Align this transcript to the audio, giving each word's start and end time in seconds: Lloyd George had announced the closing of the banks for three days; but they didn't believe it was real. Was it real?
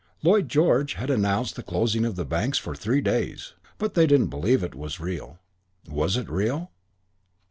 Lloyd 0.23 0.49
George 0.49 0.95
had 0.95 1.11
announced 1.11 1.55
the 1.55 1.61
closing 1.61 2.05
of 2.05 2.15
the 2.15 2.25
banks 2.25 2.57
for 2.57 2.73
three 2.73 3.01
days; 3.01 3.53
but 3.77 3.93
they 3.93 4.07
didn't 4.07 4.31
believe 4.31 4.63
it 4.63 4.73
was 4.73 4.99
real. 4.99 5.37
Was 5.87 6.17
it 6.17 6.27
real? 6.27 6.71